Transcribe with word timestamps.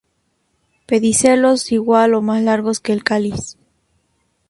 Pedicelos 0.87 1.71
igual 1.71 2.15
o 2.15 2.23
más 2.23 2.41
largos 2.41 2.79
que 2.79 2.91
el 2.91 3.03
cáliz. 3.03 3.55